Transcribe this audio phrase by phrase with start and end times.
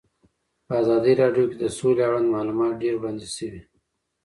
[0.65, 3.61] په ازادي راډیو کې د سوله اړوند معلومات ډېر وړاندې شوي.